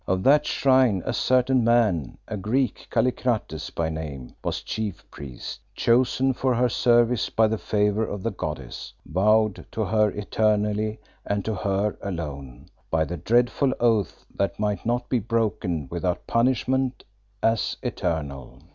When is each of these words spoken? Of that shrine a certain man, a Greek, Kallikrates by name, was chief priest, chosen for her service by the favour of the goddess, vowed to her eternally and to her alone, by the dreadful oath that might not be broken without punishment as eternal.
Of 0.07 0.23
that 0.23 0.47
shrine 0.47 1.03
a 1.05 1.13
certain 1.13 1.63
man, 1.63 2.17
a 2.27 2.35
Greek, 2.35 2.87
Kallikrates 2.89 3.69
by 3.69 3.89
name, 3.91 4.33
was 4.43 4.63
chief 4.63 5.03
priest, 5.11 5.59
chosen 5.75 6.33
for 6.33 6.55
her 6.55 6.69
service 6.69 7.29
by 7.29 7.45
the 7.45 7.59
favour 7.59 8.03
of 8.07 8.23
the 8.23 8.31
goddess, 8.31 8.93
vowed 9.05 9.63
to 9.73 9.85
her 9.85 10.09
eternally 10.09 10.99
and 11.23 11.45
to 11.45 11.53
her 11.53 11.99
alone, 12.01 12.65
by 12.89 13.05
the 13.05 13.17
dreadful 13.17 13.75
oath 13.79 14.25
that 14.33 14.57
might 14.59 14.87
not 14.87 15.07
be 15.07 15.19
broken 15.19 15.87
without 15.91 16.25
punishment 16.25 17.03
as 17.43 17.77
eternal. 17.83 18.59